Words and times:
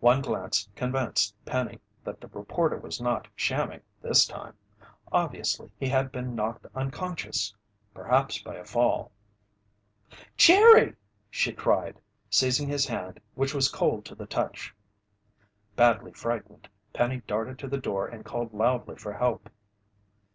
One 0.00 0.22
glance 0.22 0.66
convinced 0.74 1.34
Penny 1.44 1.78
that 2.04 2.22
the 2.22 2.28
reporter 2.28 2.78
was 2.78 3.02
not 3.02 3.28
shamming 3.36 3.82
this 4.00 4.24
time. 4.24 4.54
Obviously, 5.12 5.70
he 5.78 5.88
had 5.88 6.10
been 6.10 6.34
knocked 6.34 6.64
unconscious, 6.74 7.52
perhaps 7.92 8.40
by 8.40 8.54
a 8.54 8.64
fall. 8.64 9.12
"Jerry!" 10.38 10.96
she 11.28 11.52
cried, 11.52 12.00
seizing 12.30 12.70
his 12.70 12.86
hand 12.86 13.20
which 13.34 13.52
was 13.52 13.68
cold 13.68 14.06
to 14.06 14.14
the 14.14 14.24
touch. 14.24 14.74
Badly 15.76 16.12
frightened, 16.14 16.70
Penny 16.94 17.20
darted 17.26 17.58
to 17.58 17.68
the 17.68 17.76
door 17.76 18.06
and 18.08 18.24
called 18.24 18.54
loudly 18.54 18.96
for 18.96 19.12
help. 19.12 19.50